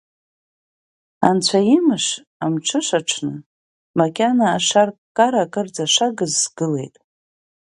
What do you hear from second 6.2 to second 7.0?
сгылеит.